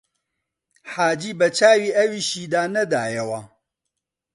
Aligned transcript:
حاجی 0.93 1.31
بە 1.39 1.47
چاوی 1.57 1.95
ئەویشیدا 1.97 2.61
نەدایەوە 2.75 3.39